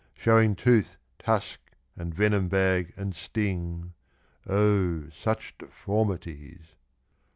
[0.15, 1.59] Showing tooth, tusk,
[1.95, 3.93] and venom bag, and sting!
[4.47, 6.73] O such deformities!